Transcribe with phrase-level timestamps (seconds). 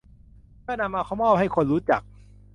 [0.61, 2.01] เพื่อนำมามอบให้คนรู้จัก